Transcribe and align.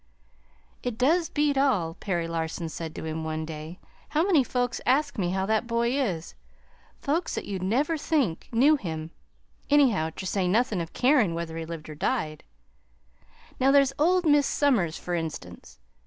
"It 0.81 0.97
does 0.97 1.29
beat 1.29 1.59
all," 1.59 1.93
Perry 1.93 2.27
Larson 2.27 2.69
said 2.69 2.95
to 2.95 3.03
him 3.05 3.23
one 3.23 3.45
day, 3.45 3.79
"how 4.09 4.23
many 4.25 4.43
folks 4.43 4.81
asks 4.83 5.19
me 5.19 5.29
how 5.29 5.45
that 5.45 5.67
boy 5.67 5.91
is 5.91 6.33
folks 6.97 7.35
that 7.35 7.45
you'd 7.45 7.61
never 7.61 7.99
think 7.99 8.49
knew 8.51 8.77
him, 8.77 9.11
anyhow, 9.69 10.09
ter 10.09 10.25
say 10.25 10.47
nothin' 10.47 10.81
of 10.81 10.93
carin' 10.93 11.35
whether 11.35 11.55
he 11.55 11.67
lived 11.67 11.87
or 11.87 11.93
died. 11.93 12.43
Now, 13.59 13.69
there's 13.69 13.93
old 13.99 14.25
Mis' 14.25 14.47
Somers, 14.47 14.97
fur 14.97 15.13
instance. 15.13 15.77